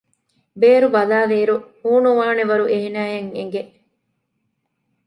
ބޭރު 0.59 0.87
ބަލާލިއިރު 0.95 1.55
ހޫނުވާނެ 1.81 2.43
ވަރު 2.49 2.65
އޭނާއަށް 2.71 3.31
އެނގެ 3.37 3.61